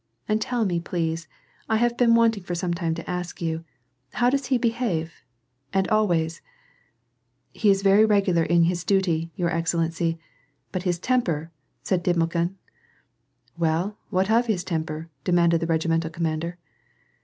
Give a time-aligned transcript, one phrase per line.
[0.27, 1.27] And tell me please,
[1.69, 3.63] I have been want ing for some time to ask you,
[4.13, 5.21] how does he behave?
[5.73, 6.41] And always
[7.53, 10.17] "—"He is very regular in his duty, your excellency—
[10.71, 11.51] but his temper
[11.83, 12.55] "—said Timokhin.
[13.59, 16.57] "Well, what of his temper?" demanded the regimental commander.